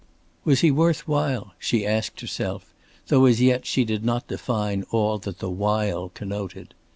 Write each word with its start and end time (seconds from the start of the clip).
"Was 0.45 0.61
he 0.61 0.71
worth 0.71 1.07
while?" 1.07 1.53
she 1.59 1.85
asked 1.85 2.21
herself: 2.21 2.73
though 3.09 3.25
as 3.25 3.39
yet 3.39 3.67
she 3.67 3.85
did 3.85 4.03
not 4.03 4.25
define 4.27 4.83
all 4.89 5.19
that 5.19 5.37
the 5.37 5.49
"while" 5.51 6.09
connoted. 6.15 6.73